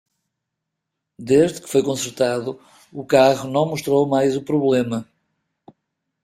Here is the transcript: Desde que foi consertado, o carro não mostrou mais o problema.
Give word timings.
Desde 1.29 1.61
que 1.61 1.67
foi 1.69 1.83
consertado, 1.83 2.59
o 2.91 3.05
carro 3.05 3.47
não 3.51 3.67
mostrou 3.67 4.07
mais 4.07 4.35
o 4.35 4.41
problema. 4.41 5.07